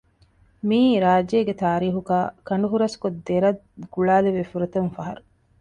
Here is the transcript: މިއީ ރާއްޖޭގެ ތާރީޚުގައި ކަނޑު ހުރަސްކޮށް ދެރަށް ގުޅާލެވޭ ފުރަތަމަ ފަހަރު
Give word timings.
މިއީ 0.67 0.91
ރާއްޖޭގެ 1.03 1.53
ތާރީޚުގައި 1.61 2.27
ކަނޑު 2.47 2.67
ހުރަސްކޮށް 2.71 3.19
ދެރަށް 3.27 3.61
ގުޅާލެވޭ 3.93 4.41
ފުރަތަމަ 4.51 4.89
ފަހަރު 4.95 5.21